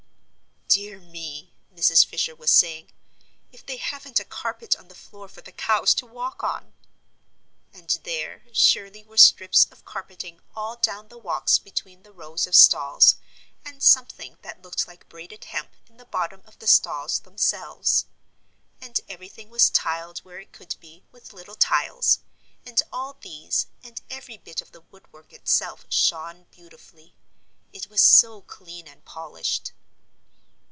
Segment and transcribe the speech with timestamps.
[0.73, 2.05] "Dear me," Mrs.
[2.05, 2.93] Fisher was saying,
[3.51, 6.73] "if they haven't a carpet on the floor for the cows to walk on!"
[7.73, 12.55] And there, surely, were strips of carpeting all down the walks between the rows of
[12.55, 13.17] stalls,
[13.65, 18.05] and something that looked like braided hemp in the bottom of the stalls themselves.
[18.79, 22.19] And everything was tiled where it could be, with little tiles,
[22.65, 27.13] and all these and every bit of the woodwork itself shone beautifully
[27.73, 29.73] it was so clean and polished.